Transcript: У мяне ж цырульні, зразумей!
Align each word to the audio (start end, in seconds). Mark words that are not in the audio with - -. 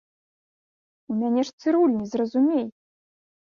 У 1.13 1.19
мяне 1.21 1.41
ж 1.51 1.55
цырульні, 1.61 2.05
зразумей! 2.17 2.69